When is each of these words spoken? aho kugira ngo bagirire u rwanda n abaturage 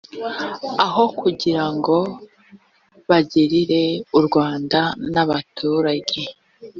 aho 0.85 1.03
kugira 1.19 1.63
ngo 1.75 1.97
bagirire 3.09 3.83
u 4.17 4.19
rwanda 4.25 4.79
n 5.13 5.15
abaturage 5.23 6.21